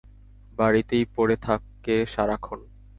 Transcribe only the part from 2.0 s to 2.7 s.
সারাক্ষণ।